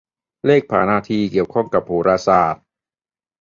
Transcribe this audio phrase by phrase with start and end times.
[0.45, 2.63] เลขผานาทีเกี่ยวข้องกับโหราศาสตร์